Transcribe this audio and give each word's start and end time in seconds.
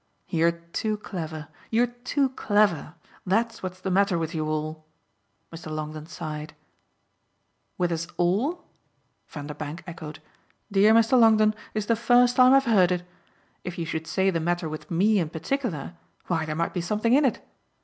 "You're 0.27 0.53
too 0.53 0.97
clever 0.97 1.47
you're 1.69 1.85
too 1.85 2.29
clever: 2.29 2.95
that's 3.23 3.61
what's 3.61 3.79
the 3.79 3.91
matter 3.91 4.17
with 4.17 4.33
you 4.33 4.47
all!" 4.47 4.83
Mr. 5.53 5.69
Longdon 5.69 6.07
sighed. 6.07 6.55
"With 7.77 7.91
us 7.91 8.07
ALL?" 8.17 8.65
Vanderbank 9.27 9.83
echoed. 9.85 10.19
"Dear 10.71 10.95
Mr. 10.95 11.19
Longdon, 11.19 11.53
it's 11.75 11.85
the 11.85 11.95
first 11.95 12.37
time 12.37 12.51
I've 12.53 12.65
heard 12.65 12.91
it. 12.91 13.03
If 13.63 13.77
you 13.77 13.85
should 13.85 14.07
say 14.07 14.31
the 14.31 14.39
matter 14.39 14.67
with 14.67 14.89
ME 14.89 15.19
in 15.19 15.29
particular, 15.29 15.93
why 16.25 16.45
there 16.47 16.55
might 16.55 16.73
be 16.73 16.81
something 16.81 17.13
in 17.13 17.23
it. 17.23 17.45